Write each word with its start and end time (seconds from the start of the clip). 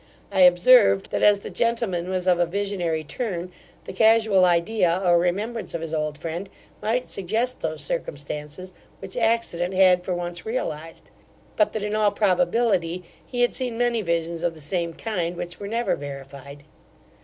I 0.31 0.39
observed, 0.39 1.11
that 1.11 1.21
as 1.21 1.41
the 1.41 1.51
gentleman 1.51 2.09
was 2.09 2.25
of 2.25 2.39
a 2.39 2.47
visionary 2.47 3.03
turn, 3.03 3.51
the 3.83 3.93
casual 3.93 4.45
idea, 4.45 4.99
or 5.05 5.19
remembrance 5.19 5.75
of 5.75 5.81
his 5.81 5.93
old 5.93 6.17
friend, 6.17 6.49
might 6.81 7.05
suggest 7.05 7.59
those 7.59 7.83
circumstances, 7.83 8.73
which 8.97 9.15
accident 9.15 9.75
had 9.75 10.03
for 10.03 10.15
once 10.15 10.43
realized; 10.43 11.11
but 11.55 11.71
that 11.73 11.83
in 11.83 11.93
all 11.93 12.09
probability 12.09 13.03
he 13.23 13.41
had 13.41 13.53
seen 13.53 13.77
many 13.77 14.01
visions 14.01 14.41
of 14.41 14.55
the 14.55 14.59
same 14.59 14.95
kind, 14.95 15.37
which 15.37 15.59
were 15.59 15.67
never 15.67 15.95
verified. 15.95 16.63